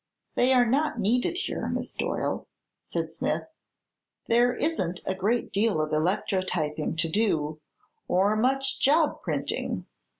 "They 0.33 0.51
are 0.51 0.65
not 0.65 0.97
needed 0.99 1.37
here, 1.37 1.67
Miss 1.67 1.93
Doyle," 1.93 2.47
said 2.87 3.07
Smith. 3.07 3.43
"There 4.25 4.51
isn't 4.51 5.01
a 5.05 5.13
great 5.13 5.53
deal 5.53 5.79
of 5.79 5.91
electrotyping 5.91 6.97
to 6.97 7.07
do, 7.07 7.59
or 8.07 8.35
much 8.35 8.79
job 8.79 9.21
printing. 9.21 9.85